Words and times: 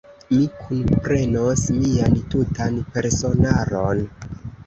Mi 0.35 0.45
kunprenos 0.59 1.65
mian 1.83 2.17
tutan 2.33 2.81
personaron. 2.95 4.05